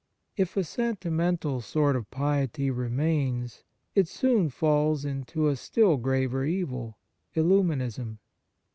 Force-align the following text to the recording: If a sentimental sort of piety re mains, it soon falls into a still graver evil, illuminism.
If 0.35 0.57
a 0.57 0.63
sentimental 0.63 1.61
sort 1.61 1.95
of 1.95 2.09
piety 2.09 2.71
re 2.71 2.89
mains, 2.89 3.61
it 3.93 4.07
soon 4.07 4.49
falls 4.49 5.05
into 5.05 5.47
a 5.47 5.55
still 5.55 5.97
graver 5.97 6.43
evil, 6.43 6.97
illuminism. 7.35 8.17